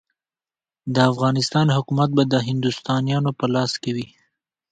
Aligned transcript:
د 0.95 0.95
افغانستان 1.11 1.67
حکومت 1.75 2.09
به 2.17 2.23
د 2.33 2.35
هندوستانیانو 2.47 3.31
په 3.39 3.45
لاس 3.53 3.71
کې 3.81 3.91
وي. 3.95 4.07